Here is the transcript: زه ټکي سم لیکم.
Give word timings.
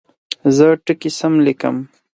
زه 0.55 0.67
ټکي 0.85 1.09
سم 1.19 1.33
لیکم. 1.45 1.75